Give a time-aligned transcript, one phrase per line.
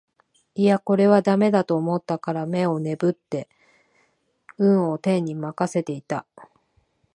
[0.55, 3.47] いやこれは駄目だと思ったから眼をねぶって
[4.57, 6.25] 運を天に任せていた